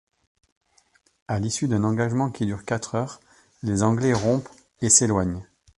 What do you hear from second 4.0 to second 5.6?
rompent et s'éloignent.